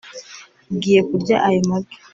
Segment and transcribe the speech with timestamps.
[0.71, 1.95] ugiye kurya ayo magi